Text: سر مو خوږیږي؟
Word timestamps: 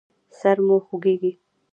سر 0.39 0.57
مو 0.65 0.77
خوږیږي؟ 0.85 1.31